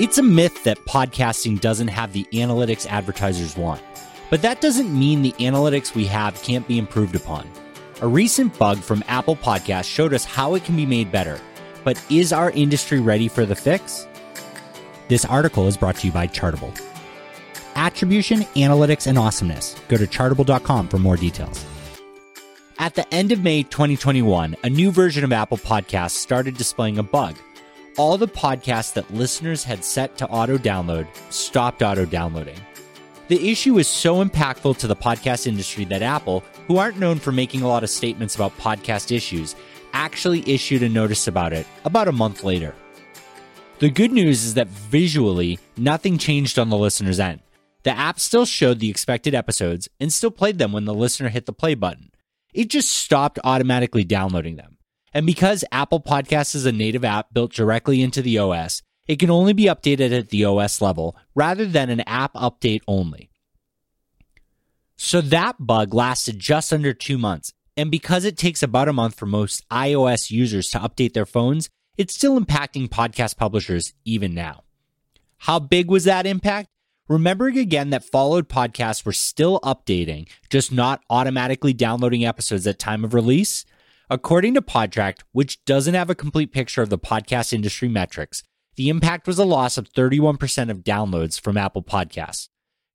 It's 0.00 0.16
a 0.16 0.22
myth 0.22 0.64
that 0.64 0.78
podcasting 0.86 1.60
doesn't 1.60 1.88
have 1.88 2.14
the 2.14 2.24
analytics 2.32 2.86
advertisers 2.86 3.58
want, 3.58 3.82
but 4.30 4.40
that 4.40 4.62
doesn't 4.62 4.98
mean 4.98 5.20
the 5.20 5.32
analytics 5.32 5.94
we 5.94 6.06
have 6.06 6.42
can't 6.42 6.66
be 6.66 6.78
improved 6.78 7.14
upon. 7.14 7.46
A 8.00 8.08
recent 8.08 8.58
bug 8.58 8.78
from 8.78 9.04
Apple 9.06 9.36
Podcasts 9.36 9.84
showed 9.84 10.14
us 10.14 10.24
how 10.24 10.54
it 10.54 10.64
can 10.64 10.76
be 10.76 10.86
made 10.86 11.12
better, 11.12 11.38
but 11.84 12.02
is 12.10 12.32
our 12.32 12.50
industry 12.52 13.00
ready 13.00 13.28
for 13.28 13.44
the 13.44 13.54
fix? 13.54 14.08
This 15.08 15.26
article 15.26 15.66
is 15.66 15.76
brought 15.76 15.96
to 15.96 16.06
you 16.06 16.12
by 16.12 16.26
Chartable. 16.26 16.74
Attribution, 17.74 18.40
analytics, 18.56 19.06
and 19.06 19.18
awesomeness. 19.18 19.76
Go 19.88 19.98
to 19.98 20.06
chartable.com 20.06 20.88
for 20.88 20.98
more 20.98 21.18
details. 21.18 21.62
At 22.78 22.94
the 22.94 23.06
end 23.12 23.30
of 23.30 23.42
May 23.42 23.62
2021, 23.62 24.56
a 24.64 24.70
new 24.70 24.90
version 24.90 25.22
of 25.22 25.32
Apple 25.32 25.58
Podcasts 25.58 26.12
started 26.12 26.56
displaying 26.56 26.96
a 26.96 27.02
bug 27.02 27.36
all 27.96 28.18
the 28.18 28.28
podcasts 28.28 28.94
that 28.94 29.12
listeners 29.12 29.64
had 29.64 29.84
set 29.84 30.16
to 30.18 30.28
auto 30.28 30.58
download 30.58 31.06
stopped 31.30 31.82
auto 31.82 32.04
downloading. 32.04 32.58
The 33.28 33.50
issue 33.50 33.78
is 33.78 33.88
so 33.88 34.24
impactful 34.24 34.78
to 34.78 34.86
the 34.86 34.96
podcast 34.96 35.46
industry 35.46 35.84
that 35.86 36.02
Apple, 36.02 36.44
who 36.66 36.78
aren't 36.78 36.98
known 36.98 37.18
for 37.18 37.32
making 37.32 37.62
a 37.62 37.68
lot 37.68 37.82
of 37.82 37.90
statements 37.90 38.34
about 38.34 38.56
podcast 38.58 39.14
issues, 39.14 39.54
actually 39.92 40.48
issued 40.48 40.82
a 40.82 40.88
notice 40.88 41.28
about 41.28 41.52
it 41.52 41.66
about 41.84 42.08
a 42.08 42.12
month 42.12 42.44
later. 42.44 42.74
The 43.78 43.90
good 43.90 44.12
news 44.12 44.44
is 44.44 44.54
that 44.54 44.68
visually, 44.68 45.58
nothing 45.76 46.18
changed 46.18 46.58
on 46.58 46.68
the 46.68 46.78
listener's 46.78 47.20
end. 47.20 47.40
The 47.82 47.90
app 47.90 48.20
still 48.20 48.46
showed 48.46 48.78
the 48.78 48.90
expected 48.90 49.34
episodes 49.34 49.88
and 49.98 50.12
still 50.12 50.30
played 50.30 50.58
them 50.58 50.72
when 50.72 50.84
the 50.84 50.94
listener 50.94 51.28
hit 51.28 51.46
the 51.46 51.52
play 51.52 51.74
button. 51.74 52.12
It 52.54 52.68
just 52.68 52.92
stopped 52.92 53.38
automatically 53.42 54.04
downloading 54.04 54.56
them. 54.56 54.71
And 55.14 55.26
because 55.26 55.64
Apple 55.72 56.00
Podcasts 56.00 56.54
is 56.54 56.66
a 56.66 56.72
native 56.72 57.04
app 57.04 57.32
built 57.32 57.52
directly 57.52 58.02
into 58.02 58.22
the 58.22 58.38
OS, 58.38 58.82
it 59.06 59.18
can 59.18 59.30
only 59.30 59.52
be 59.52 59.64
updated 59.64 60.16
at 60.16 60.30
the 60.30 60.44
OS 60.44 60.80
level 60.80 61.16
rather 61.34 61.66
than 61.66 61.90
an 61.90 62.00
app 62.00 62.34
update 62.34 62.82
only. 62.86 63.30
So 64.96 65.20
that 65.20 65.56
bug 65.58 65.92
lasted 65.92 66.38
just 66.38 66.72
under 66.72 66.92
two 66.92 67.18
months. 67.18 67.52
And 67.76 67.90
because 67.90 68.24
it 68.24 68.36
takes 68.36 68.62
about 68.62 68.88
a 68.88 68.92
month 68.92 69.16
for 69.16 69.26
most 69.26 69.68
iOS 69.68 70.30
users 70.30 70.68
to 70.70 70.78
update 70.78 71.14
their 71.14 71.26
phones, 71.26 71.68
it's 71.96 72.14
still 72.14 72.38
impacting 72.38 72.88
podcast 72.88 73.36
publishers 73.36 73.94
even 74.04 74.34
now. 74.34 74.62
How 75.38 75.58
big 75.58 75.90
was 75.90 76.04
that 76.04 76.26
impact? 76.26 76.68
Remembering 77.08 77.58
again 77.58 77.90
that 77.90 78.04
followed 78.04 78.48
podcasts 78.48 79.04
were 79.04 79.12
still 79.12 79.58
updating, 79.60 80.28
just 80.50 80.70
not 80.70 81.02
automatically 81.10 81.72
downloading 81.72 82.24
episodes 82.24 82.66
at 82.66 82.78
time 82.78 83.04
of 83.04 83.12
release, 83.12 83.64
According 84.10 84.54
to 84.54 84.62
Podtrac, 84.62 85.20
which 85.32 85.64
doesn't 85.64 85.94
have 85.94 86.10
a 86.10 86.14
complete 86.14 86.52
picture 86.52 86.82
of 86.82 86.90
the 86.90 86.98
podcast 86.98 87.52
industry 87.52 87.88
metrics, 87.88 88.42
the 88.76 88.88
impact 88.88 89.26
was 89.26 89.38
a 89.38 89.44
loss 89.44 89.78
of 89.78 89.92
31% 89.92 90.70
of 90.70 90.78
downloads 90.78 91.40
from 91.40 91.56
Apple 91.56 91.82
Podcasts. 91.82 92.48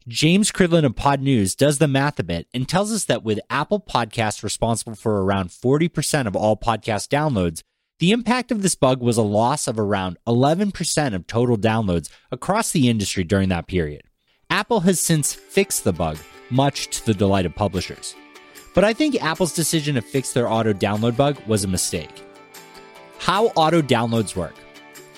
James 0.08 0.52
Cridland 0.52 0.86
of 0.86 0.96
Podnews 0.96 1.56
does 1.56 1.80
the 1.80 1.88
math 1.88 2.18
a 2.18 2.24
bit 2.24 2.48
and 2.54 2.68
tells 2.68 2.92
us 2.94 3.06
that 3.06 3.24
with 3.24 3.40
Apple 3.50 3.80
Podcasts 3.80 4.42
responsible 4.42 4.96
for 4.96 5.24
around 5.24 5.50
40% 5.50 6.28
of 6.28 6.36
all 6.36 6.56
podcast 6.56 7.10
downloads, 7.10 7.62
the 8.00 8.12
impact 8.12 8.52
of 8.52 8.62
this 8.62 8.76
bug 8.76 9.02
was 9.02 9.18
a 9.18 9.24
loss 9.24 9.68
of 9.68 9.80
around 9.80 10.18
11% 10.28 11.14
of 11.14 11.28
total 11.28 11.58
downloads 11.58 12.10
across 12.32 12.72
the 12.72 12.90
industry 12.90 13.24
during 13.24 13.50
that 13.50 13.68
period. 13.68 14.04
Apple 14.50 14.82
has 14.82 15.00
since 15.00 15.34
fixed 15.34 15.84
the 15.84 15.94
bug, 15.94 16.18
much 16.50 16.88
to 16.88 17.06
the 17.06 17.14
delight 17.14 17.46
of 17.46 17.56
publishers. 17.56 18.16
But 18.78 18.84
I 18.84 18.94
think 18.94 19.16
Apple's 19.24 19.54
decision 19.54 19.96
to 19.96 20.04
fix 20.04 20.34
their 20.34 20.48
auto 20.48 20.72
download 20.72 21.18
bug 21.18 21.42
was 21.48 21.64
a 21.64 21.68
mistake. 21.68 22.12
How 23.18 23.48
auto 23.56 23.82
downloads 23.82 24.36
work. 24.36 24.54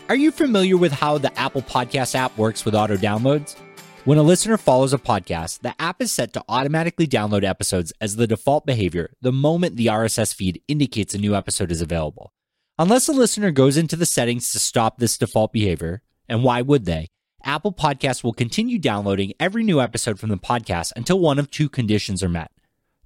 Are 0.07 0.15
you 0.15 0.31
familiar 0.31 0.77
with 0.77 0.93
how 0.93 1.17
the 1.17 1.37
Apple 1.37 1.63
Podcast 1.63 2.15
app 2.15 2.37
works 2.37 2.63
with 2.63 2.73
auto 2.73 2.95
downloads? 2.95 3.57
When 4.05 4.17
a 4.17 4.23
listener 4.23 4.55
follows 4.55 4.93
a 4.93 4.97
podcast, 4.97 5.59
the 5.59 5.73
app 5.77 6.01
is 6.01 6.09
set 6.09 6.31
to 6.35 6.43
automatically 6.47 7.05
download 7.05 7.43
episodes 7.43 7.91
as 7.99 8.15
the 8.15 8.27
default 8.27 8.65
behavior 8.65 9.11
the 9.21 9.33
moment 9.33 9.75
the 9.75 9.87
RSS 9.87 10.33
feed 10.33 10.61
indicates 10.69 11.13
a 11.13 11.17
new 11.17 11.35
episode 11.35 11.69
is 11.69 11.81
available. 11.81 12.31
Unless 12.77 13.09
a 13.09 13.11
listener 13.11 13.51
goes 13.51 13.75
into 13.75 13.97
the 13.97 14.05
settings 14.05 14.53
to 14.53 14.59
stop 14.59 14.99
this 14.99 15.17
default 15.17 15.51
behavior, 15.51 16.01
and 16.29 16.45
why 16.45 16.61
would 16.61 16.85
they? 16.85 17.09
Apple 17.43 17.73
Podcasts 17.73 18.23
will 18.23 18.31
continue 18.31 18.79
downloading 18.79 19.33
every 19.37 19.65
new 19.65 19.81
episode 19.81 20.17
from 20.17 20.29
the 20.29 20.37
podcast 20.37 20.93
until 20.95 21.19
one 21.19 21.37
of 21.37 21.51
two 21.51 21.67
conditions 21.67 22.23
are 22.23 22.29
met 22.29 22.51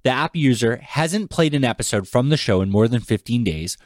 the 0.04 0.10
app 0.10 0.36
user 0.36 0.76
hasn't 0.76 1.30
played 1.30 1.54
an 1.54 1.64
episode 1.64 2.06
from 2.06 2.28
the 2.28 2.36
show 2.36 2.60
in 2.60 2.70
more 2.70 2.86
than 2.86 3.00
15 3.00 3.42
days 3.42 3.76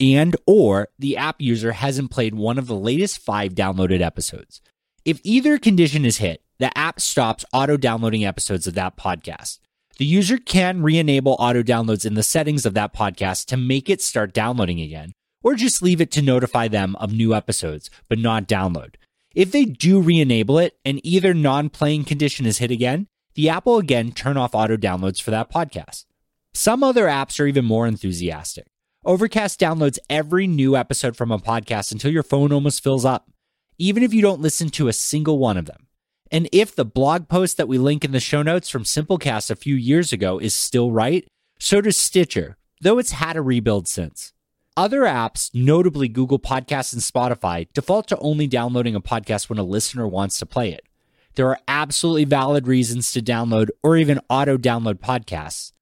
and 0.00 0.36
or 0.46 0.88
the 0.98 1.16
app 1.16 1.40
user 1.40 1.72
hasn't 1.72 2.10
played 2.10 2.34
one 2.34 2.58
of 2.58 2.66
the 2.66 2.74
latest 2.74 3.18
5 3.18 3.54
downloaded 3.54 4.00
episodes. 4.00 4.60
If 5.04 5.20
either 5.22 5.58
condition 5.58 6.04
is 6.04 6.18
hit, 6.18 6.42
the 6.58 6.76
app 6.76 7.00
stops 7.00 7.44
auto 7.52 7.76
downloading 7.76 8.24
episodes 8.24 8.66
of 8.66 8.74
that 8.74 8.96
podcast. 8.96 9.58
The 9.98 10.04
user 10.04 10.36
can 10.36 10.82
re-enable 10.82 11.36
auto 11.38 11.62
downloads 11.62 12.04
in 12.04 12.14
the 12.14 12.22
settings 12.22 12.66
of 12.66 12.74
that 12.74 12.92
podcast 12.92 13.46
to 13.46 13.56
make 13.56 13.88
it 13.88 14.02
start 14.02 14.34
downloading 14.34 14.80
again, 14.80 15.12
or 15.42 15.54
just 15.54 15.82
leave 15.82 16.00
it 16.00 16.10
to 16.12 16.22
notify 16.22 16.68
them 16.68 16.96
of 16.96 17.12
new 17.12 17.34
episodes, 17.34 17.88
but 18.08 18.18
not 18.18 18.48
download. 18.48 18.96
If 19.34 19.52
they 19.52 19.64
do 19.64 20.00
re-enable 20.00 20.58
it 20.58 20.78
and 20.84 21.00
either 21.04 21.32
non-playing 21.32 22.04
condition 22.04 22.46
is 22.46 22.58
hit 22.58 22.70
again, 22.70 23.06
the 23.36 23.50
app 23.50 23.66
will 23.66 23.78
again 23.78 24.12
turn 24.12 24.36
off 24.36 24.54
auto 24.54 24.76
downloads 24.76 25.20
for 25.20 25.30
that 25.30 25.52
podcast. 25.52 26.06
Some 26.54 26.82
other 26.82 27.04
apps 27.04 27.38
are 27.38 27.46
even 27.46 27.66
more 27.66 27.86
enthusiastic. 27.86 28.66
Overcast 29.04 29.60
downloads 29.60 29.98
every 30.08 30.46
new 30.46 30.74
episode 30.74 31.16
from 31.16 31.30
a 31.30 31.38
podcast 31.38 31.92
until 31.92 32.10
your 32.10 32.22
phone 32.22 32.50
almost 32.50 32.82
fills 32.82 33.04
up, 33.04 33.30
even 33.78 34.02
if 34.02 34.14
you 34.14 34.22
don't 34.22 34.40
listen 34.40 34.70
to 34.70 34.88
a 34.88 34.92
single 34.94 35.38
one 35.38 35.58
of 35.58 35.66
them. 35.66 35.86
And 36.32 36.48
if 36.50 36.74
the 36.74 36.86
blog 36.86 37.28
post 37.28 37.58
that 37.58 37.68
we 37.68 37.76
link 37.76 38.06
in 38.06 38.12
the 38.12 38.20
show 38.20 38.42
notes 38.42 38.70
from 38.70 38.84
Simplecast 38.84 39.50
a 39.50 39.56
few 39.56 39.76
years 39.76 40.14
ago 40.14 40.38
is 40.38 40.54
still 40.54 40.90
right, 40.90 41.28
so 41.58 41.82
does 41.82 41.98
Stitcher, 41.98 42.56
though 42.80 42.98
it's 42.98 43.12
had 43.12 43.36
a 43.36 43.42
rebuild 43.42 43.86
since. 43.86 44.32
Other 44.78 45.02
apps, 45.02 45.50
notably 45.52 46.08
Google 46.08 46.38
Podcasts 46.38 46.94
and 46.94 47.02
Spotify, 47.02 47.68
default 47.74 48.08
to 48.08 48.18
only 48.18 48.46
downloading 48.46 48.94
a 48.94 49.00
podcast 49.02 49.50
when 49.50 49.58
a 49.58 49.62
listener 49.62 50.08
wants 50.08 50.38
to 50.38 50.46
play 50.46 50.72
it. 50.72 50.85
There 51.36 51.48
are 51.48 51.58
absolutely 51.68 52.24
valid 52.24 52.66
reasons 52.66 53.12
to 53.12 53.20
download 53.20 53.68
or 53.82 53.96
even 53.96 54.20
auto 54.30 54.56
download 54.56 55.00
podcasts 55.00 55.72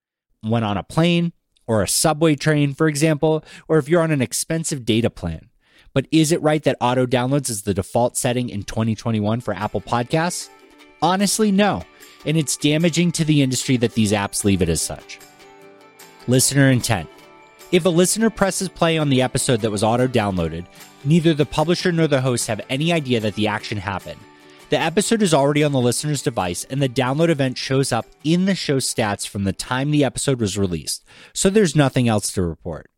when 0.43 0.65
on 0.65 0.77
a 0.77 0.83
plane 0.83 1.33
or 1.67 1.83
a 1.83 1.89
subway 1.89 2.35
train, 2.35 2.75
for 2.75 2.89
example, 2.89 3.45
or 3.69 3.79
if 3.79 3.89
you're 3.89 4.03
on 4.03 4.11
an 4.11 4.21
expensive 4.21 4.85
data 4.85 5.09
plan. 5.09 5.49
But 5.93 6.09
is 6.11 6.33
it 6.33 6.43
right 6.43 6.63
that 6.65 6.77
auto 6.81 7.07
downloads 7.07 7.49
is 7.49 7.63
the 7.63 7.73
default 7.73 8.17
setting 8.17 8.49
in 8.49 8.65
2021 8.65 9.41
for 9.41 9.55
Apple 9.55 9.81
Podcasts? 9.81 10.49
Honestly, 11.01 11.53
no. 11.53 11.85
And 12.27 12.37
it's 12.37 12.57
damaging 12.57 13.13
to 13.13 13.25
the 13.25 13.41
industry 13.41 13.77
that 13.77 13.95
these 13.95 14.11
apps 14.11 14.45
leave 14.45 14.61
it 14.61 14.69
as 14.69 14.83
such. 14.83 15.21
Listener 16.27 16.71
intent. 16.71 17.09
If 17.71 17.85
a 17.85 17.91
listener 17.91 18.29
presses 18.29 18.69
play 18.69 18.99
on 18.99 19.09
the 19.09 19.23
episode 19.23 19.61
that 19.61 19.71
was 19.71 19.85
auto 19.85 20.09
downloaded, 20.09 20.67
neither 21.05 21.33
the 21.33 21.47
publisher 21.47 21.93
nor 21.93 22.09
the 22.09 22.21
host 22.21 22.49
have 22.49 22.61
any 22.69 22.93
idea 22.93 23.21
that 23.21 23.37
the 23.37 23.47
action 23.47 23.79
happened. 23.79 24.21
The 24.75 24.81
episode 24.81 25.23
is 25.23 25.33
already 25.33 25.63
on 25.63 25.71
the 25.71 25.81
listener's 25.81 26.21
device, 26.21 26.65
and 26.65 26.83
the 26.83 26.89
download 26.89 27.29
event 27.29 27.57
shows 27.57 27.93
up 27.93 28.07
in 28.25 28.47
the 28.47 28.57
show 28.57 28.79
stats 28.79 29.25
from 29.25 29.45
the 29.45 29.53
time 29.53 29.93
the 29.93 30.03
episode 30.03 30.41
was 30.41 30.59
released, 30.59 31.05
so 31.33 31.49
there's 31.49 31.77
nothing 31.77 32.09
else 32.09 32.33
to 32.33 32.43
report. 32.43 32.91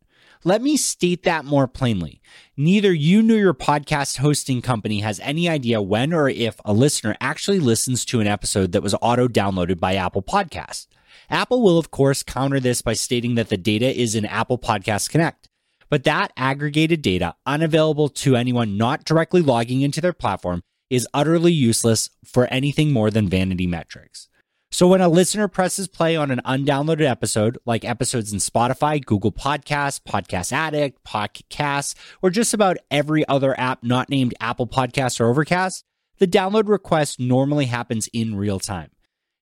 Let 0.43 0.63
me 0.63 0.75
state 0.75 1.21
that 1.21 1.45
more 1.45 1.67
plainly. 1.67 2.19
Neither 2.57 2.91
you 2.91 3.21
nor 3.21 3.37
your 3.37 3.53
podcast 3.53 4.17
hosting 4.17 4.59
company 4.59 5.01
has 5.01 5.19
any 5.19 5.47
idea 5.47 5.79
when 5.79 6.13
or 6.13 6.27
if 6.27 6.59
a 6.65 6.73
listener 6.73 7.15
actually 7.21 7.59
listens 7.59 8.05
to 8.05 8.21
an 8.21 8.25
episode 8.25 8.71
that 8.71 8.81
was 8.81 8.95
auto 8.99 9.27
downloaded 9.27 9.79
by 9.79 9.93
Apple 9.93 10.23
Podcasts. 10.23 10.87
Apple 11.29 11.61
will, 11.61 11.77
of 11.77 11.91
course, 11.91 12.23
counter 12.23 12.59
this 12.59 12.81
by 12.81 12.93
stating 12.93 13.35
that 13.35 13.49
the 13.49 13.55
data 13.55 13.95
is 13.95 14.15
in 14.15 14.25
Apple 14.25 14.57
Podcast 14.57 15.11
Connect. 15.11 15.47
But 15.91 16.05
that 16.05 16.33
aggregated 16.35 17.03
data, 17.03 17.35
unavailable 17.45 18.09
to 18.09 18.35
anyone 18.35 18.77
not 18.77 19.05
directly 19.05 19.43
logging 19.43 19.81
into 19.81 20.01
their 20.01 20.11
platform, 20.11 20.63
is 20.89 21.07
utterly 21.13 21.51
useless 21.51 22.09
for 22.25 22.47
anything 22.47 22.91
more 22.91 23.11
than 23.11 23.27
vanity 23.27 23.67
metrics. 23.67 24.27
So 24.69 24.87
when 24.87 25.01
a 25.01 25.07
listener 25.07 25.47
presses 25.47 25.87
play 25.87 26.15
on 26.15 26.29
an 26.29 26.41
undownloaded 26.45 27.09
episode, 27.09 27.57
like 27.65 27.85
episodes 27.85 28.33
in 28.33 28.39
Spotify, 28.39 29.03
Google 29.03 29.31
Podcasts, 29.31 30.01
Podcast 30.01 30.51
Addict, 30.51 31.03
Podcast, 31.03 31.95
or 32.21 32.29
just 32.29 32.53
about 32.53 32.77
every 32.91 33.27
other 33.27 33.57
app 33.59 33.81
not 33.81 34.09
named 34.09 34.33
Apple 34.41 34.67
Podcasts 34.67 35.19
or 35.19 35.27
Overcast, 35.27 35.85
the 36.19 36.27
download 36.27 36.67
request 36.67 37.19
normally 37.19 37.65
happens 37.65 38.09
in 38.11 38.35
real 38.35 38.59
time. 38.59 38.91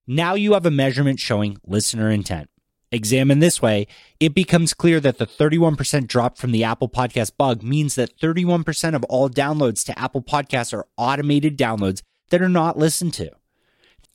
Now 0.06 0.36
you 0.36 0.54
have 0.54 0.66
a 0.66 0.72
measurement 0.72 1.20
showing 1.20 1.58
listener 1.66 2.12
intent. 2.12 2.50
Examined 2.92 3.42
this 3.42 3.62
way, 3.62 3.88
it 4.20 4.36
becomes 4.36 4.74
clear 4.74 5.00
that 5.00 5.18
the 5.18 5.26
31% 5.26 6.08
drop 6.08 6.38
from 6.38 6.52
the 6.52 6.64
Apple 6.64 6.88
Podcast 6.88 7.32
bug 7.38 7.64
means 7.64 7.96
that 7.96 8.18
31% 8.20 8.96
of 8.96 9.04
all 9.06 9.30
downloads 9.30 9.84
to 9.86 10.00
Apple 10.00 10.22
Podcasts 10.22 10.74
are 10.74 10.88
automated 10.98 11.58
downloads 11.58 12.02
that 12.30 12.42
are 12.42 12.50
not 12.50 12.78
listened 12.78 13.14
to. 13.16 13.32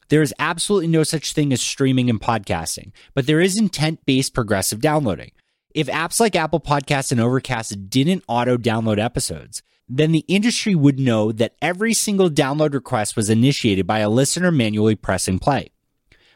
There 0.09 0.23
is 0.23 0.35
absolutely 0.39 0.89
no 0.89 1.05
such 1.05 1.33
thing 1.33 1.53
as 1.53 1.61
streaming 1.61 2.11
and 2.11 2.21
podcasting, 2.21 2.93
but 3.15 3.27
there 3.27 3.41
is 3.41 3.59
intent 3.59 4.05
based 4.07 4.35
progressive 4.35 4.81
downloading. 4.81 5.31
If 5.73 5.87
apps 5.87 6.19
like 6.19 6.35
Apple 6.35 6.59
Podcasts 6.59 7.13
and 7.13 7.21
Overcast 7.21 7.91
didn't 7.91 8.25
auto 8.27 8.57
download 8.57 8.99
episodes, 8.99 9.63
then 9.89 10.11
the 10.11 10.25
industry 10.27 10.75
would 10.75 10.99
know 10.99 11.31
that 11.33 11.55
every 11.63 11.93
single 11.95 12.29
download 12.29 12.75
request 12.75 13.17
was 13.17 13.31
initiated 13.31 13.87
by 13.87 14.01
a 14.01 14.11
listener 14.11 14.51
manually 14.51 14.97
pressing 14.97 15.39
play. 15.39 15.71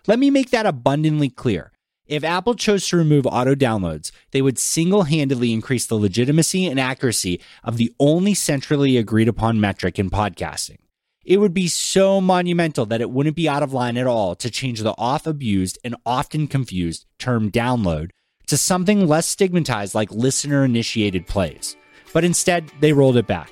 Let 0.07 0.19
me 0.19 0.31
make 0.31 0.51
that 0.51 0.67
abundantly 0.67 1.31
clear. 1.31 1.73
If 2.07 2.23
Apple 2.23 2.55
chose 2.55 2.87
to 2.89 2.99
remove 2.99 3.27
auto 3.27 3.55
downloads, 3.55 4.11
they 4.33 4.43
would 4.43 4.59
single 4.59 5.05
handedly 5.05 5.55
increase 5.55 5.87
the 5.87 5.95
legitimacy 5.95 6.67
and 6.67 6.79
accuracy 6.79 7.41
of 7.63 7.79
the 7.79 7.95
only 7.99 8.35
centrally 8.35 8.99
agreed 8.99 9.27
upon 9.27 9.59
metric 9.59 9.99
in 9.99 10.11
podcasting. 10.11 10.77
It 11.25 11.39
would 11.39 11.55
be 11.55 11.67
so 11.67 12.21
monumental 12.21 12.85
that 12.87 13.01
it 13.01 13.11
wouldn't 13.11 13.37
be 13.37 13.49
out 13.49 13.63
of 13.63 13.73
line 13.73 13.97
at 13.97 14.07
all 14.07 14.35
to 14.37 14.51
change 14.51 14.83
the 14.83 14.95
oft 14.99 15.27
abused 15.27 15.79
and 15.83 15.97
often 16.05 16.47
confused 16.47 17.07
term 17.19 17.51
download 17.51 18.11
to 18.49 18.59
something 18.59 19.09
less 19.09 19.27
stigmatized 19.27 19.95
like 19.95 20.11
listener 20.11 20.63
initiated 20.63 21.27
plays. 21.27 21.75
But 22.13 22.25
instead, 22.25 22.71
they 22.81 22.93
rolled 22.93 23.17
it 23.17 23.27
back. 23.27 23.51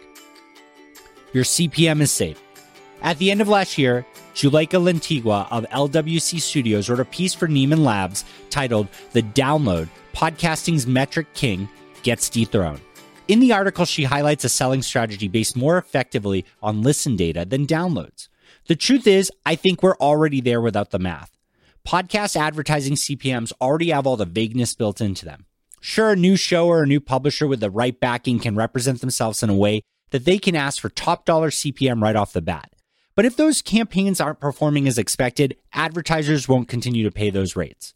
Your 1.33 1.45
CPM 1.45 2.03
is 2.03 2.11
safe. 2.11 2.39
At 3.03 3.19
the 3.19 3.33
end 3.33 3.41
of 3.41 3.49
last 3.49 3.79
year, 3.79 4.07
Juleyka 4.33 4.81
Lantigua 4.81 5.49
of 5.51 5.67
LWC 5.71 6.41
Studios 6.41 6.89
wrote 6.89 7.01
a 7.01 7.05
piece 7.05 7.35
for 7.35 7.49
Nieman 7.49 7.85
Labs 7.85 8.25
titled 8.49 8.87
The 9.11 9.23
Download 9.23 9.89
Podcasting's 10.15 10.87
Metric 10.87 11.27
King 11.35 11.69
Gets 12.05 12.31
Dethroned. 12.31 12.81
In 13.27 13.41
the 13.41 13.53
article, 13.53 13.87
she 13.87 14.05
highlights 14.05 14.45
a 14.45 14.49
selling 14.49 14.83
strategy 14.83 15.27
based 15.27 15.57
more 15.57 15.79
effectively 15.79 16.45
on 16.63 16.83
listen 16.83 17.17
data 17.17 17.45
than 17.45 17.67
downloads. 17.67 18.29
The 18.69 18.77
truth 18.77 19.09
is, 19.09 19.33
I 19.45 19.57
think 19.57 19.83
we're 19.83 19.97
already 19.97 20.41
there 20.41 20.61
without 20.61 20.91
the 20.91 21.01
math. 21.01 21.37
Podcast 21.85 22.37
advertising 22.37 22.95
CPMs 22.95 23.53
already 23.61 23.91
have 23.91 24.07
all 24.07 24.17
the 24.17 24.25
vagueness 24.25 24.77
built 24.77 25.01
into 25.01 25.25
them. 25.25 25.47
Sure, 25.81 26.13
a 26.13 26.17
new 26.17 26.37
show 26.37 26.69
or 26.69 26.85
a 26.85 26.87
new 26.87 27.01
publisher 27.01 27.49
with 27.49 27.59
the 27.59 27.71
right 27.71 27.99
backing 27.99 28.39
can 28.39 28.55
represent 28.55 29.01
themselves 29.01 29.43
in 29.43 29.51
a 29.51 29.57
way 29.57 29.83
that 30.11 30.25
they 30.25 30.39
can 30.39 30.55
ask 30.55 30.81
for 30.81 30.89
top 30.91 31.25
dollar 31.25 31.51
CPM 31.51 32.01
right 32.01 32.15
off 32.15 32.33
the 32.33 32.41
bat. 32.41 32.72
But 33.15 33.25
if 33.25 33.37
those 33.37 33.63
campaigns 33.63 34.21
aren't 34.21 34.41
performing 34.41 34.89
as 34.89 34.99
expected, 34.99 35.57
advertisers 35.73 36.49
won't 36.49 36.69
continue 36.69 37.05
to 37.05 37.11
pay 37.11 37.31
those 37.31 37.57
rates. 37.57 37.95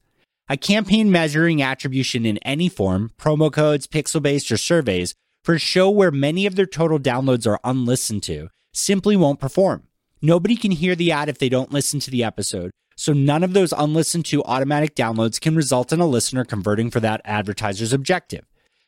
A 0.49 0.57
campaign 0.57 1.11
measuring 1.11 1.63
attribution 1.63 2.27
in 2.27 2.39
any 2.39 2.69
form, 2.69 3.11
promo 3.19 3.51
codes, 3.51 3.87
pixel 3.87 4.23
based, 4.23 4.53
or 4.53 4.57
surveys, 4.57 5.15
for 5.43 5.55
a 5.55 5.59
show 5.59 5.91
where 5.91 6.11
many 6.11 6.45
of 6.45 6.55
their 6.55 6.67
total 6.67 6.99
downloads 6.99 7.47
are 7.47 7.61
unlistened 7.65 8.23
to, 8.25 8.49
simply 8.73 9.17
won't 9.17 9.41
perform. 9.41 9.85
Nobody 10.21 10.55
can 10.55 10.71
hear 10.71 10.95
the 10.95 11.13
ad 11.13 11.29
if 11.29 11.39
they 11.39 11.49
don't 11.49 11.73
listen 11.73 11.99
to 12.01 12.11
the 12.11 12.23
episode, 12.23 12.71
so 12.97 13.13
none 13.13 13.43
of 13.43 13.55
those 13.55 13.73
unlistened 13.73 14.25
to 14.27 14.45
automatic 14.45 14.95
downloads 14.95 15.41
can 15.41 15.57
result 15.57 15.93
in 15.93 16.01
a 16.01 16.07
listener 16.07 16.45
converting 16.45 16.91
for 16.91 17.01
that 17.01 17.21
advertiser's 17.25 17.93
objective. 17.93 18.45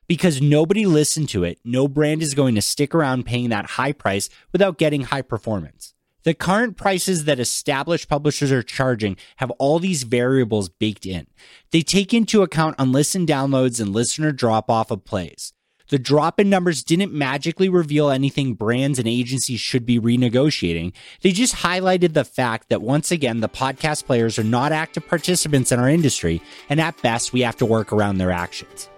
Because 0.07 0.41
nobody 0.41 0.87
listened 0.87 1.29
to 1.31 1.45
it, 1.45 1.59
no 1.65 1.89
brand 1.89 2.23
is 2.23 2.35
going 2.35 2.55
to 2.55 2.63
stick 2.63 2.95
around 2.95 3.27
paying 3.27 3.51
that 3.51 3.71
high 3.71 3.93
price 3.93 4.31
without 4.53 4.79
getting 4.79 5.03
high 5.03 5.23
performance. 5.23 5.95
The 6.29 6.35
current 6.35 6.77
prices 6.77 7.25
that 7.25 7.41
established 7.41 8.07
publishers 8.07 8.53
are 8.53 8.63
charging 8.63 9.17
have 9.37 9.51
all 9.53 9.79
these 9.79 10.03
variables 10.03 10.69
baked 10.69 11.07
in. 11.07 11.27
They 11.71 11.81
take 11.81 12.13
into 12.13 12.43
account 12.43 12.77
unlistened 12.79 13.27
downloads 13.27 13.81
and 13.81 13.95
listener 13.95 14.31
drop 14.31 14.69
off 14.69 14.91
of 14.91 15.07
plays. 15.07 15.55
The 15.89 15.99
drop 15.99 16.39
in 16.39 16.51
numbers 16.51 16.85
didn't 16.85 17.15
magically 17.15 17.71
reveal 17.71 18.11
anything 18.11 18.53
brands 18.53 18.99
and 18.99 19.09
agencies 19.09 19.61
should 19.61 19.87
be 19.87 19.99
renegotiating. 19.99 20.93
They 21.23 21.33
just 21.33 21.55
highlighted 21.55 22.13
the 22.13 22.27
fact 22.27 22.69
that 22.69 22.83
once 22.83 23.11
again, 23.11 23.41
the 23.41 23.49
podcast 23.49 24.05
players 24.05 24.39
are 24.39 24.45
not 24.45 24.71
active 24.71 25.09
participants 25.09 25.73
in 25.73 25.81
our 25.81 25.89
industry, 25.89 26.43
and 26.69 26.79
at 26.79 27.01
best, 27.01 27.33
we 27.33 27.41
have 27.41 27.57
to 27.57 27.65
work 27.65 27.91
around 27.91 28.19
their 28.19 28.33
actions. 28.33 28.91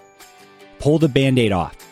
Pull 0.80 0.98
the 0.98 1.06
band 1.06 1.38
aid 1.38 1.52
off. 1.52 1.89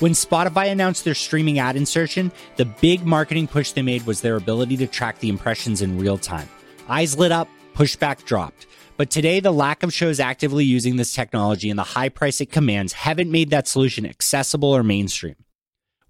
When 0.00 0.12
Spotify 0.12 0.70
announced 0.70 1.04
their 1.04 1.16
streaming 1.16 1.58
ad 1.58 1.74
insertion, 1.74 2.30
the 2.54 2.66
big 2.66 3.04
marketing 3.04 3.48
push 3.48 3.72
they 3.72 3.82
made 3.82 4.06
was 4.06 4.20
their 4.20 4.36
ability 4.36 4.76
to 4.76 4.86
track 4.86 5.18
the 5.18 5.28
impressions 5.28 5.82
in 5.82 5.98
real 5.98 6.16
time. 6.16 6.48
Eyes 6.88 7.18
lit 7.18 7.32
up, 7.32 7.48
pushback 7.74 8.24
dropped. 8.24 8.68
But 8.96 9.10
today, 9.10 9.40
the 9.40 9.50
lack 9.50 9.82
of 9.82 9.92
shows 9.92 10.20
actively 10.20 10.64
using 10.64 10.94
this 10.94 11.12
technology 11.12 11.68
and 11.68 11.76
the 11.76 11.82
high 11.82 12.10
price 12.10 12.40
it 12.40 12.52
commands 12.52 12.92
haven't 12.92 13.28
made 13.28 13.50
that 13.50 13.66
solution 13.66 14.06
accessible 14.06 14.68
or 14.68 14.84
mainstream. 14.84 15.34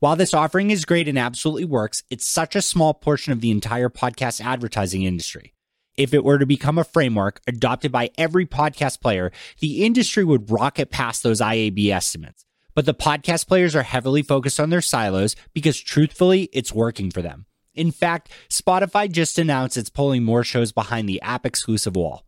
While 0.01 0.17
this 0.17 0.35
offering 0.35 0.71
is 0.71 0.85
great 0.85 1.09
and 1.09 1.19
absolutely 1.19 1.65
works, 1.65 2.03
it's 2.11 2.27
such 2.27 2.55
a 2.55 2.61
small 2.61 2.93
portion 2.93 3.33
of 3.33 3.41
the 3.41 3.51
entire 3.51 3.89
podcast 3.89 4.45
advertising 4.45 5.05
industry. 5.05 5.55
If 5.97 6.13
it 6.13 6.25
were 6.25 6.39
to 6.39 6.45
become 6.45 6.77
a 6.77 6.85
framework 6.85 7.41
adopted 7.47 7.91
by 7.91 8.11
every 8.19 8.45
podcast 8.45 9.01
player, 9.01 9.33
the 9.61 9.87
industry 9.87 10.25
would 10.25 10.51
rocket 10.51 10.91
past 10.91 11.23
those 11.23 11.41
IAB 11.41 11.89
estimates. 11.91 12.45
But 12.79 12.87
the 12.87 12.95
podcast 12.95 13.49
players 13.49 13.75
are 13.75 13.83
heavily 13.83 14.23
focused 14.23 14.61
on 14.61 14.71
their 14.71 14.81
silos 14.81 15.35
because 15.53 15.81
truthfully, 15.81 16.49
it's 16.53 16.73
working 16.73 17.11
for 17.11 17.21
them. 17.21 17.47
In 17.75 17.91
fact, 17.91 18.31
Spotify 18.49 19.11
just 19.11 19.37
announced 19.37 19.77
it's 19.77 19.91
pulling 19.91 20.23
more 20.23 20.45
shows 20.45 20.71
behind 20.71 21.09
the 21.09 21.21
app 21.21 21.45
exclusive 21.45 21.97
wall. 21.97 22.25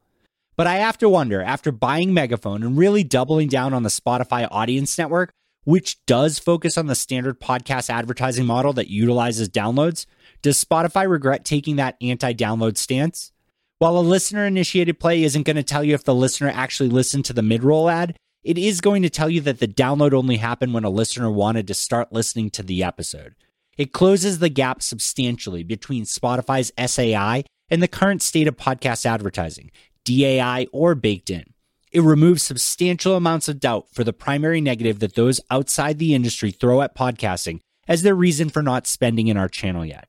But 0.56 0.67
I 0.67 0.79
have 0.79 0.99
to 0.99 1.08
wonder, 1.08 1.41
after 1.41 1.70
buying 1.70 2.12
Megaphone 2.12 2.64
and 2.64 2.76
really 2.76 3.05
doubling 3.05 3.47
down 3.47 3.73
on 3.73 3.85
the 3.85 3.91
Spotify 3.91 4.49
audience 4.50 4.99
network, 4.99 5.31
which 5.62 6.05
does 6.06 6.41
focus 6.41 6.76
on 6.76 6.87
the 6.87 6.97
standard 6.97 7.38
podcast 7.38 7.88
advertising 7.88 8.44
model 8.44 8.73
that 8.73 8.91
utilizes 8.91 9.49
downloads, 9.49 10.05
does 10.43 10.64
Spotify 10.64 11.08
regret 11.08 11.44
taking 11.44 11.76
that 11.76 11.97
anti 12.00 12.35
download 12.35 12.76
stance? 12.76 13.31
While 13.79 13.97
a 13.97 14.00
listener 14.00 14.47
initiated 14.47 14.99
play 14.99 15.23
isn't 15.23 15.44
going 15.44 15.55
to 15.55 15.62
tell 15.62 15.85
you 15.85 15.94
if 15.94 16.02
the 16.02 16.12
listener 16.12 16.50
actually 16.52 16.88
listened 16.88 17.25
to 17.26 17.32
the 17.32 17.41
mid 17.41 17.62
roll 17.62 17.88
ad, 17.88 18.17
it 18.42 18.56
is 18.56 18.81
going 18.81 19.02
to 19.02 19.10
tell 19.10 19.28
you 19.28 19.40
that 19.42 19.60
the 19.60 19.69
download 19.69 20.12
only 20.12 20.37
happened 20.38 20.72
when 20.72 20.84
a 20.84 20.90
listener 20.90 21.31
wanted 21.31 21.66
to 21.66 21.75
start 21.75 22.12
listening 22.12 22.50
to 22.50 22.62
the 22.62 22.82
episode. 22.82 23.34
It 23.76 23.92
closes 23.92 24.38
the 24.38 24.48
gap 24.48 24.82
substantially 24.82 25.62
between 25.62 26.04
Spotify's 26.04 26.72
SAI 26.78 27.44
and 27.69 27.82
the 27.82 27.88
current 27.88 28.22
state 28.22 28.48
of 28.48 28.56
podcast 28.56 29.06
advertising, 29.06 29.70
DAI, 30.04 30.66
or 30.72 30.94
baked 30.94 31.31
in. 31.31 31.52
It 31.92 32.02
removes 32.02 32.42
substantial 32.42 33.16
amounts 33.16 33.48
of 33.48 33.60
doubt 33.60 33.88
for 33.92 34.04
the 34.04 34.12
primary 34.12 34.60
negative 34.60 35.00
that 35.00 35.14
those 35.14 35.40
outside 35.50 35.98
the 35.98 36.14
industry 36.14 36.50
throw 36.50 36.82
at 36.82 36.96
podcasting 36.96 37.60
as 37.88 38.02
their 38.02 38.14
reason 38.14 38.48
for 38.48 38.62
not 38.62 38.87
spending 38.87 39.28
in 39.28 39.37
our 39.37 39.48
channel 39.48 39.84
yet. 39.84 40.08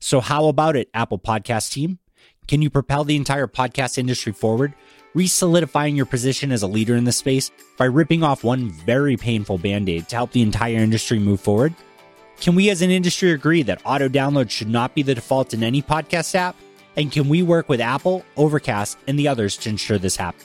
So, 0.00 0.20
how 0.20 0.46
about 0.46 0.76
it, 0.76 0.88
Apple 0.94 1.18
Podcast 1.18 1.72
team? 1.72 1.98
Can 2.46 2.62
you 2.62 2.70
propel 2.70 3.02
the 3.02 3.16
entire 3.16 3.48
podcast 3.48 3.98
industry 3.98 4.32
forward, 4.32 4.74
re 5.16 5.26
solidifying 5.26 5.96
your 5.96 6.04
position 6.04 6.52
as 6.52 6.62
a 6.62 6.66
leader 6.66 6.94
in 6.94 7.04
the 7.04 7.10
space 7.10 7.50
by 7.78 7.86
ripping 7.86 8.22
off 8.22 8.44
one 8.44 8.68
very 8.68 9.16
painful 9.16 9.56
band 9.56 9.88
aid 9.88 10.06
to 10.10 10.14
help 10.14 10.30
the 10.32 10.42
entire 10.42 10.76
industry 10.76 11.18
move 11.18 11.40
forward? 11.40 11.72
Can 12.38 12.54
we 12.54 12.68
as 12.68 12.82
an 12.82 12.90
industry 12.90 13.30
agree 13.30 13.62
that 13.62 13.80
auto 13.86 14.10
download 14.10 14.50
should 14.50 14.68
not 14.68 14.94
be 14.94 15.00
the 15.00 15.14
default 15.14 15.54
in 15.54 15.64
any 15.64 15.80
podcast 15.80 16.34
app? 16.34 16.54
And 16.96 17.10
can 17.10 17.30
we 17.30 17.42
work 17.42 17.66
with 17.66 17.80
Apple, 17.80 18.26
Overcast, 18.36 18.98
and 19.06 19.18
the 19.18 19.26
others 19.26 19.56
to 19.58 19.70
ensure 19.70 19.96
this 19.96 20.16
happens? 20.16 20.44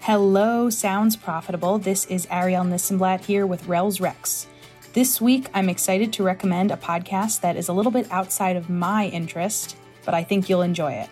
Hello, 0.00 0.70
Sounds 0.70 1.14
Profitable. 1.14 1.76
This 1.78 2.06
is 2.06 2.24
Arielle 2.28 2.66
Nissenblatt 2.66 3.22
here 3.22 3.46
with 3.46 3.66
Rels 3.66 4.00
Rex. 4.00 4.46
This 4.94 5.20
week, 5.20 5.46
I'm 5.52 5.68
excited 5.68 6.10
to 6.14 6.22
recommend 6.22 6.70
a 6.70 6.76
podcast 6.78 7.42
that 7.42 7.56
is 7.56 7.68
a 7.68 7.74
little 7.74 7.92
bit 7.92 8.10
outside 8.10 8.56
of 8.56 8.70
my 8.70 9.08
interest, 9.08 9.76
but 10.06 10.14
I 10.14 10.24
think 10.24 10.48
you'll 10.48 10.62
enjoy 10.62 10.92
it. 10.92 11.10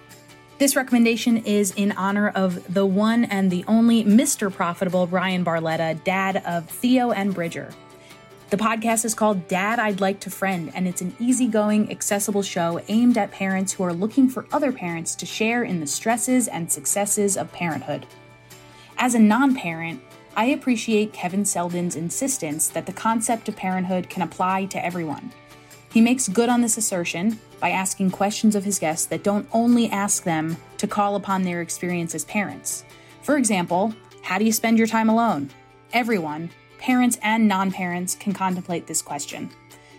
This 0.59 0.75
recommendation 0.75 1.37
is 1.37 1.73
in 1.77 1.93
honor 1.93 2.31
of 2.31 2.75
the 2.75 2.85
one 2.85 3.25
and 3.27 3.49
the 3.49 3.65
only 3.69 4.03
Mr. 4.03 4.53
Profitable 4.53 5.07
Bryan 5.07 5.45
Barletta, 5.45 6.03
dad 6.03 6.43
of 6.45 6.69
Theo 6.69 7.13
and 7.13 7.33
Bridger. 7.33 7.71
The 8.51 8.57
podcast 8.57 9.05
is 9.05 9.15
called 9.15 9.47
Dad 9.47 9.79
I'd 9.79 10.01
Like 10.01 10.19
to 10.21 10.31
Friend, 10.31 10.73
and 10.75 10.89
it's 10.89 11.01
an 11.01 11.15
easygoing, 11.21 11.93
accessible 11.93 12.43
show 12.43 12.81
aimed 12.89 13.17
at 13.17 13.31
parents 13.31 13.73
who 13.73 13.85
are 13.85 13.93
looking 13.93 14.29
for 14.29 14.47
other 14.51 14.73
parents 14.73 15.15
to 15.17 15.27
share 15.27 15.63
in 15.63 15.79
the 15.79 15.87
stresses 15.87 16.49
and 16.49 16.73
successes 16.73 17.37
of 17.37 17.53
parenthood. 17.53 18.05
As 18.97 19.15
a 19.15 19.21
non 19.21 19.55
parent, 19.55 20.03
I 20.37 20.47
appreciate 20.47 21.13
Kevin 21.13 21.45
Selden's 21.45 21.95
insistence 21.95 22.67
that 22.71 22.87
the 22.87 22.93
concept 22.93 23.49
of 23.49 23.55
parenthood 23.55 24.11
can 24.11 24.23
apply 24.23 24.65
to 24.67 24.85
everyone. 24.85 25.31
He 25.91 26.01
makes 26.01 26.29
good 26.29 26.49
on 26.49 26.61
this 26.61 26.77
assertion 26.77 27.39
by 27.61 27.71
asking 27.71 28.11
questions 28.11 28.55
of 28.55 28.65
his 28.65 28.79
guests 28.79 29.07
that 29.07 29.23
don't 29.23 29.49
only 29.53 29.89
ask 29.91 30.25
them 30.25 30.57
to 30.79 30.87
call 30.87 31.17
upon 31.17 31.43
their 31.43 31.61
experience 31.61 32.15
as 32.15 32.25
parents. 32.25 32.85
For 33.23 33.37
example, 33.37 33.95
how 34.23 34.39
do 34.39 34.45
you 34.45 34.53
spend 34.53 34.79
your 34.79 34.87
time 34.87 35.09
alone? 35.09 35.51
Everyone, 35.93 36.51
parents 36.79 37.19
and 37.23 37.49
non 37.49 37.73
parents 37.73 38.15
can 38.15 38.33
contemplate 38.33 38.87
this 38.87 39.03
question. 39.03 39.51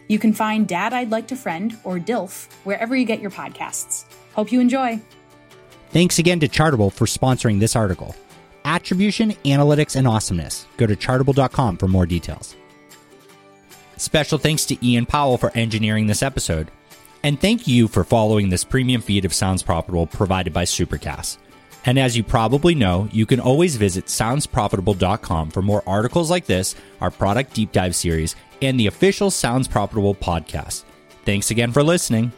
You 0.07 0.19
can 0.19 0.33
find 0.33 0.67
Dad 0.67 0.93
I'd 0.93 1.11
Like 1.11 1.27
to 1.27 1.35
Friend, 1.35 1.77
or 1.83 1.99
DILF, 1.99 2.51
wherever 2.63 2.95
you 2.95 3.05
get 3.05 3.19
your 3.19 3.31
podcasts. 3.31 4.05
Hope 4.33 4.51
you 4.51 4.59
enjoy. 4.59 4.99
Thanks 5.91 6.19
again 6.19 6.39
to 6.39 6.47
Chartable 6.47 6.91
for 6.91 7.05
sponsoring 7.05 7.59
this 7.59 7.75
article. 7.75 8.15
Attribution, 8.65 9.31
analytics, 9.45 9.95
and 9.95 10.07
awesomeness. 10.07 10.65
Go 10.77 10.85
to 10.85 10.95
chartable.com 10.95 11.77
for 11.77 11.87
more 11.87 12.05
details. 12.05 12.55
Special 13.99 14.37
thanks 14.37 14.63
to 14.65 14.85
Ian 14.85 15.05
Powell 15.05 15.37
for 15.37 15.51
engineering 15.55 16.07
this 16.07 16.23
episode. 16.23 16.71
And 17.21 17.39
thank 17.39 17.67
you 17.67 17.89
for 17.89 18.05
following 18.05 18.47
this 18.47 18.63
premium 18.63 19.01
feed 19.01 19.25
of 19.25 19.33
Sounds 19.33 19.61
Profitable 19.61 20.07
provided 20.07 20.53
by 20.53 20.63
Supercast. 20.63 21.37
And 21.85 21.99
as 21.99 22.15
you 22.15 22.23
probably 22.23 22.75
know, 22.75 23.09
you 23.11 23.25
can 23.25 23.41
always 23.41 23.75
visit 23.75 24.05
soundsprofitable.com 24.05 25.51
for 25.51 25.61
more 25.61 25.83
articles 25.85 26.29
like 26.29 26.45
this, 26.45 26.75
our 27.01 27.11
product 27.11 27.53
deep 27.53 27.73
dive 27.73 27.93
series, 27.93 28.37
and 28.61 28.79
the 28.79 28.87
official 28.87 29.29
Sounds 29.29 29.67
Profitable 29.67 30.15
podcast. 30.15 30.85
Thanks 31.25 31.51
again 31.51 31.73
for 31.73 31.83
listening. 31.83 32.31